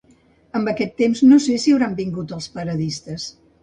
Amb 0.59 0.71
aquest 0.71 0.95
temps 1.03 1.23
no 1.33 1.39
sé 1.45 1.59
si 1.67 1.77
hauran 1.77 1.97
vingut 2.03 2.37
els 2.41 2.53
paradistes 2.59 3.33